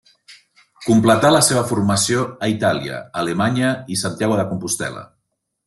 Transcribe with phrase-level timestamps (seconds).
[0.85, 5.09] Completà la seva formació a Itàlia, Alemanya i Santiago de Compostel·la.